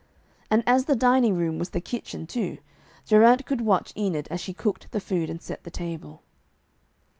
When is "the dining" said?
0.85-1.35